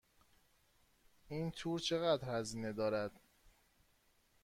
این 1.27 1.51
تور 1.51 1.79
چقدر 1.79 2.39
هزینه 2.39 2.73
دارد؟ 2.73 3.11